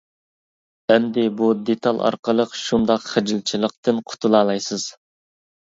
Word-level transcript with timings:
ئەمدى 0.93 1.25
بۇ 1.41 1.49
دېتال 1.67 2.01
ئارقىلىق 2.07 2.57
شۇنداق 2.63 3.07
خىجىلچىلىقتىن 3.13 4.03
قۇتۇلالايسىز. 4.11 4.91